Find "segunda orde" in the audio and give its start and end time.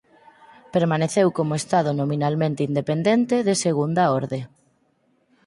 3.65-4.39